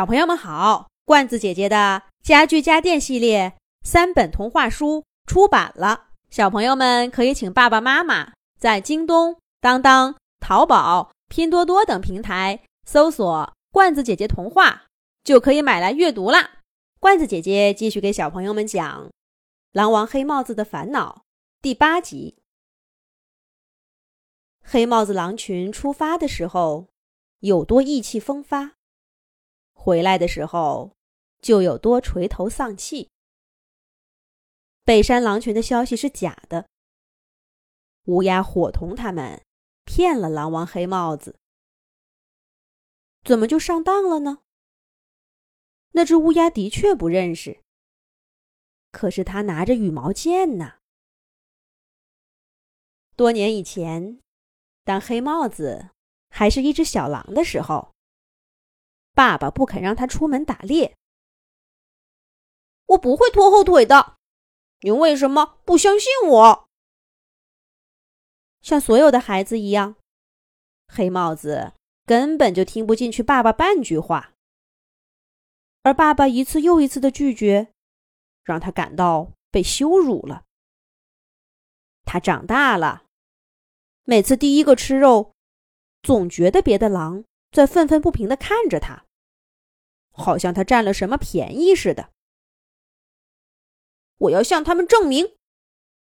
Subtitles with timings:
[0.00, 14.84] 小朋友们好，罐子姐姐的家具家电系列三本童话书出版了，小朋友们可以请爸爸妈妈在京东、当当、淘宝、拼多多等平台搜索“罐子姐姐童话”，
[15.22, 16.60] 就可以买来阅读啦。
[16.98, 19.04] 罐子姐姐继续给小朋友们讲
[19.72, 21.16] 《狼王黑帽子的烦恼》
[21.60, 22.38] 第八集。
[24.64, 26.86] 黑帽子狼群出发的时候，
[27.40, 28.72] 有多意气风发。
[29.82, 30.94] 回来的时候，
[31.40, 33.08] 就有多垂头丧气。
[34.84, 36.68] 北山狼群的消息是假的。
[38.04, 39.42] 乌鸦伙同他们
[39.86, 41.38] 骗了狼王黑帽子，
[43.24, 44.42] 怎么就上当了呢？
[45.92, 47.62] 那只乌鸦的确不认识，
[48.92, 50.74] 可是他拿着羽毛剑呢。
[53.16, 54.20] 多年以前，
[54.84, 55.88] 当黑帽子
[56.28, 57.94] 还是一只小狼的时候。
[59.12, 60.96] 爸爸不肯让他出门打猎。
[62.86, 64.16] 我不会拖后腿的，
[64.80, 66.68] 您为什么不相信我？
[68.62, 69.96] 像所有的孩子一样，
[70.88, 74.32] 黑帽子根本就听不进去爸爸半句话。
[75.82, 77.72] 而爸爸一次又一次的拒绝，
[78.44, 80.44] 让他感到被羞辱了。
[82.04, 83.04] 他长大了，
[84.04, 85.32] 每次第一个吃肉，
[86.02, 87.24] 总觉得别的狼。
[87.52, 89.06] 在愤愤不平的看着他，
[90.10, 92.10] 好像他占了什么便宜似的。
[94.18, 95.36] 我要向他们证明，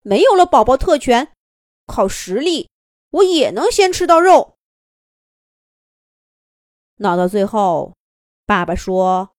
[0.00, 1.32] 没有了宝宝特权，
[1.86, 2.70] 靠实力
[3.10, 4.56] 我也能先吃到肉。
[6.96, 7.94] 闹到最后，
[8.46, 9.34] 爸爸说，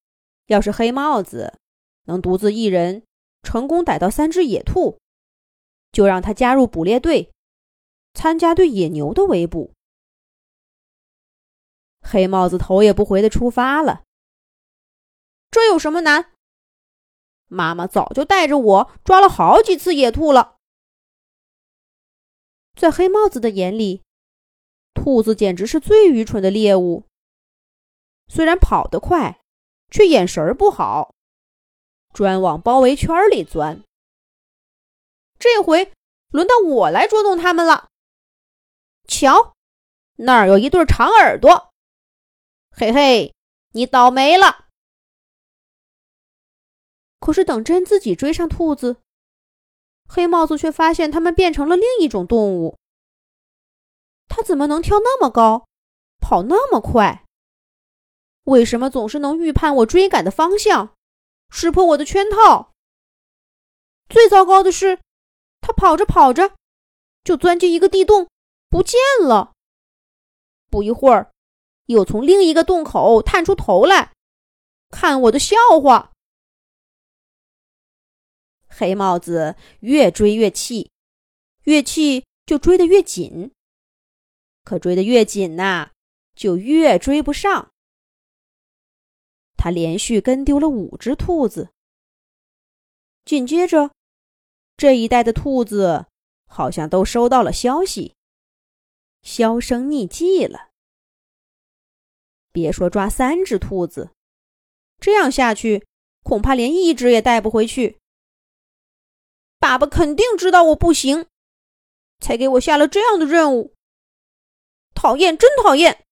[0.48, 1.60] 要是黑帽子
[2.04, 3.04] 能独自一人
[3.42, 5.00] 成功逮到三只野兔，
[5.92, 7.32] 就让他加入捕猎队，
[8.14, 9.74] 参加对野牛的围捕。
[12.02, 14.04] 黑帽子头也不回的出发了。
[15.52, 16.32] 这有什么难？
[17.48, 20.56] 妈妈早就带着我抓了好几次野兔了。
[22.74, 24.02] 在黑帽子的眼里，
[24.94, 27.04] 兔子简直是最愚蠢的猎物。
[28.30, 29.42] 虽然跑得快，
[29.90, 31.14] 却眼神不好，
[32.14, 33.84] 专往包围圈里钻。
[35.38, 35.92] 这回
[36.30, 37.90] 轮到我来捉弄他们了。
[39.06, 39.54] 瞧，
[40.16, 41.74] 那儿有一对长耳朵。
[42.72, 43.36] 嘿嘿，
[43.74, 44.61] 你倒霉了！
[47.22, 48.98] 可是等真自己追上兔子，
[50.10, 52.78] 黑帽子却发现它们变成了另一种动物。
[54.28, 55.68] 它怎么能跳那么高，
[56.20, 57.24] 跑那么快？
[58.46, 60.96] 为什么总是能预判我追赶的方向，
[61.52, 62.72] 识破我的圈套？
[64.10, 65.00] 最糟糕的是，
[65.62, 66.56] 它跑着跑着，
[67.24, 68.28] 就钻进一个地洞，
[68.68, 69.54] 不见了。
[70.70, 71.32] 不一会儿。
[71.86, 74.14] 又从另一个洞口探出头来，
[74.90, 76.11] 看我的笑话。
[78.72, 80.90] 黑帽子越追越气，
[81.66, 83.52] 越气就追得越紧。
[84.64, 85.92] 可追得越紧呐，
[86.36, 87.72] 就越追不上。
[89.58, 91.70] 他连续跟丢了五只兔子。
[93.26, 93.92] 紧接着，
[94.78, 96.08] 这一带的兔子
[96.48, 98.16] 好像都收到了消息，
[99.22, 100.70] 销声匿迹了。
[102.52, 104.12] 别说抓三只兔子，
[105.00, 105.86] 这样下去，
[106.24, 108.01] 恐怕连一只也带不回去。
[109.62, 111.28] 爸爸肯定知道我不行，
[112.20, 113.76] 才给我下了这样的任务。
[114.96, 116.04] 讨厌，真讨厌！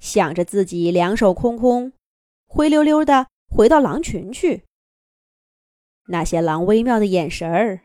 [0.00, 1.92] 想着自己两手空空，
[2.48, 4.64] 灰溜溜的回到狼群去，
[6.08, 7.84] 那些狼微妙的眼神儿，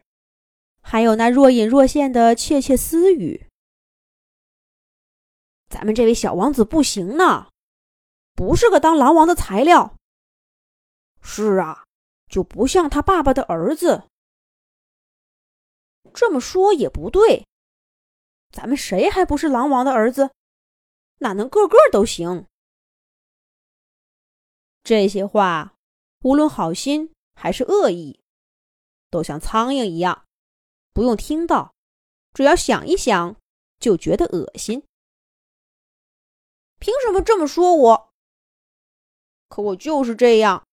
[0.82, 3.46] 还有那若隐若现的窃窃私语。
[5.70, 7.52] 咱们这位小王子不行呢，
[8.34, 9.96] 不是个当狼王的材料。
[11.22, 11.86] 是啊，
[12.28, 14.04] 就不像他爸爸的儿子。
[16.14, 17.46] 这么说也不对，
[18.52, 20.32] 咱们谁还不是狼王的儿子？
[21.20, 22.46] 哪能个个都行？
[24.84, 25.76] 这些话，
[26.22, 28.20] 无论好心还是恶意，
[29.10, 30.26] 都像苍蝇一样，
[30.94, 31.74] 不用听到，
[32.34, 33.36] 只要想一想，
[33.80, 34.84] 就觉得恶心。
[36.80, 38.10] 凭什么这么说我？
[39.50, 40.67] 可我就是这样，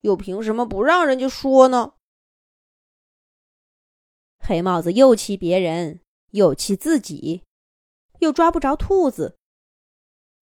[0.00, 1.94] 又凭什么不让人家说呢？
[4.38, 6.00] 黑帽子又气别人，
[6.30, 7.44] 又气自己，
[8.20, 9.38] 又抓不着兔子，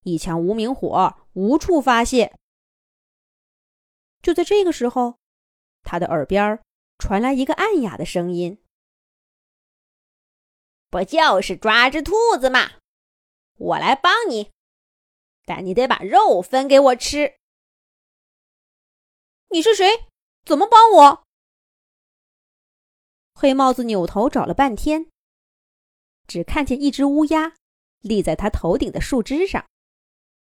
[0.02, 2.36] 一腔无名火无处发泄。
[4.22, 5.18] 就在这个时候，
[5.82, 6.60] 他的耳边
[6.98, 8.62] 传来一个暗哑的声音
[10.90, 12.72] ：“不就是抓只兔子吗？
[13.56, 14.50] 我来帮你。”
[15.46, 17.38] 但你得把肉分给我吃。
[19.48, 20.08] 你是谁？
[20.44, 21.26] 怎么帮我？
[23.34, 25.10] 黑帽子扭头找了半天，
[26.26, 27.54] 只看见一只乌鸦
[28.00, 29.66] 立在他头顶的树枝上，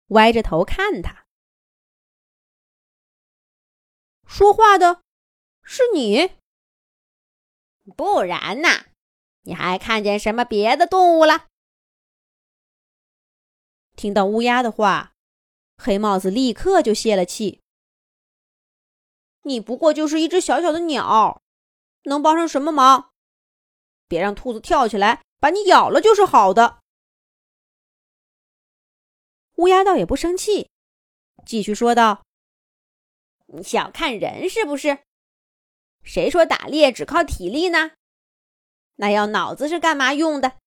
[0.09, 1.25] 歪着头看他。
[4.27, 5.03] 说话的
[5.63, 6.33] 是你？
[7.97, 8.69] 不然呢？
[9.43, 11.49] 你还看见什么别的动物了？
[13.97, 15.15] 听到乌鸦的话，
[15.77, 17.64] 黑帽子立刻就泄了气。
[19.45, 21.43] 你不过就是一只小小的鸟，
[22.05, 23.13] 能帮上什么忙？
[24.07, 26.81] 别让兔子跳起来把你咬了就是好的。
[29.57, 30.69] 乌鸦倒也不生气，
[31.47, 32.25] 继续说道
[33.47, 34.99] ：“你小看人是不是？
[36.03, 37.93] 谁说打猎只靠体力呢？
[38.97, 40.59] 那要脑子是干嘛用的？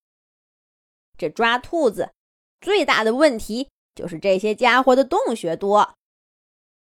[1.18, 2.13] 这抓兔子。”
[2.59, 5.95] 最大的问题就是这些家伙的洞穴多，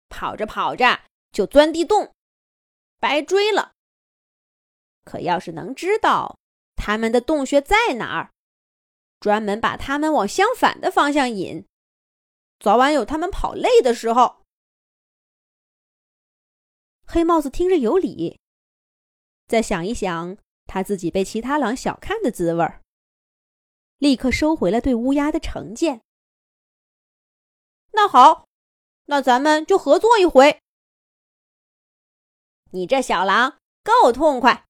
[0.10, 1.02] 跑着跑着
[1.32, 2.14] 就钻地洞，
[3.00, 3.74] 白追了。
[5.04, 6.38] 可要是能知道
[6.76, 8.32] 他们的洞穴在哪儿，
[9.20, 11.66] 专门把他们往相反的方向引，
[12.60, 14.44] 早晚有他们跑累的时候。
[17.06, 18.40] 黑帽子听着有理，
[19.48, 22.82] 再想一想他自己被其他狼小看的滋味儿。
[23.98, 26.02] 立刻收回了对乌鸦的成见。
[27.92, 28.48] 那好，
[29.06, 30.62] 那咱们就合作一回。
[32.72, 34.66] 你这小狼够痛快。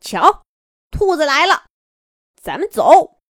[0.00, 0.42] 瞧，
[0.90, 1.66] 兔子来了，
[2.40, 3.20] 咱们走。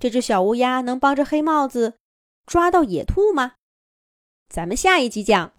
[0.00, 1.98] 这只小乌鸦能帮着黑帽子
[2.46, 3.56] 抓到野兔吗？
[4.48, 5.52] 咱们下一集讲。